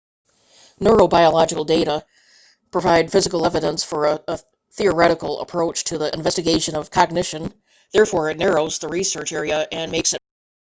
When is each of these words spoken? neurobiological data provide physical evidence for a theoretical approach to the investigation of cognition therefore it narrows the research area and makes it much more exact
neurobiological 0.79 1.63
data 1.67 2.03
provide 2.71 3.11
physical 3.11 3.45
evidence 3.45 3.83
for 3.83 4.05
a 4.07 4.39
theoretical 4.71 5.39
approach 5.41 5.83
to 5.83 5.99
the 5.99 6.11
investigation 6.11 6.73
of 6.75 6.89
cognition 6.89 7.53
therefore 7.93 8.31
it 8.31 8.37
narrows 8.39 8.79
the 8.79 8.87
research 8.89 9.31
area 9.31 9.67
and 9.71 9.91
makes 9.91 10.13
it 10.13 10.15
much 10.15 10.19
more 10.19 10.19
exact 10.19 10.23